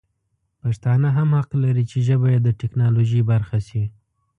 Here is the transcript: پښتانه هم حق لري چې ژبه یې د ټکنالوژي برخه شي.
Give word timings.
پښتانه 0.61 1.09
هم 1.17 1.29
حق 1.37 1.51
لري 1.63 1.83
چې 1.91 1.97
ژبه 2.07 2.27
یې 2.33 2.39
د 2.43 2.49
ټکنالوژي 2.59 3.21
برخه 3.31 3.57
شي. 3.67 3.83